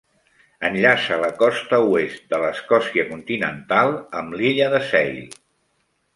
[0.69, 5.23] Enllaça la costa oest de l'Escòcia continental amb l'illa de Seil.